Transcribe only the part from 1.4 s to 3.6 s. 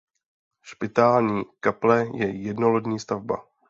kaple je jednolodní stavba.